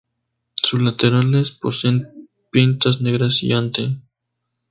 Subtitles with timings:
[0.55, 3.99] Sus laterales poseen pintas negras y ante.